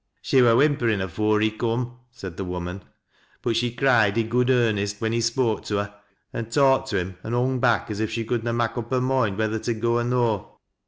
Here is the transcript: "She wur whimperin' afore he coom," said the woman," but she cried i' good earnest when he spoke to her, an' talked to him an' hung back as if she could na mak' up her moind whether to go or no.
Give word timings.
"She 0.29 0.41
wur 0.41 0.55
whimperin' 0.55 0.99
afore 0.99 1.41
he 1.41 1.51
coom," 1.51 1.99
said 2.09 2.35
the 2.35 2.43
woman," 2.43 2.81
but 3.43 3.55
she 3.55 3.69
cried 3.69 4.17
i' 4.17 4.23
good 4.23 4.49
earnest 4.49 4.99
when 4.99 5.11
he 5.13 5.21
spoke 5.21 5.63
to 5.65 5.75
her, 5.77 5.93
an' 6.33 6.49
talked 6.49 6.89
to 6.89 6.97
him 6.97 7.19
an' 7.23 7.33
hung 7.33 7.59
back 7.59 7.91
as 7.91 7.99
if 7.99 8.09
she 8.09 8.25
could 8.25 8.43
na 8.43 8.51
mak' 8.51 8.79
up 8.79 8.89
her 8.89 8.99
moind 8.99 9.37
whether 9.37 9.59
to 9.59 9.75
go 9.75 9.99
or 9.99 10.03
no. 10.03 10.57